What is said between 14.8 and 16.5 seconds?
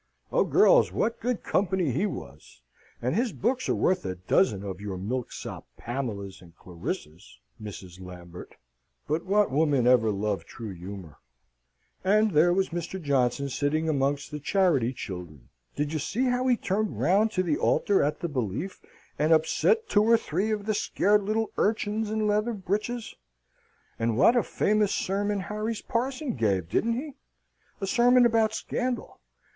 children. Did you see how